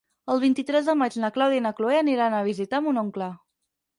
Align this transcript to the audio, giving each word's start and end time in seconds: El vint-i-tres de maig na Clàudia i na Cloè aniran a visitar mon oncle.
El 0.35 0.39
vint-i-tres 0.43 0.87
de 0.91 0.93
maig 1.01 1.17
na 1.25 1.29
Clàudia 1.35 1.59
i 1.61 1.65
na 1.67 1.73
Cloè 1.79 1.99
aniran 1.99 2.37
a 2.37 2.41
visitar 2.47 2.83
mon 2.87 3.01
oncle. 3.05 3.29